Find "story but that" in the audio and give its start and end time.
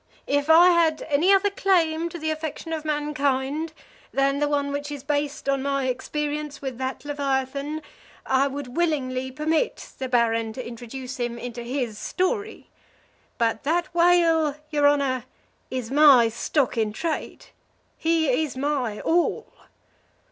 11.99-13.93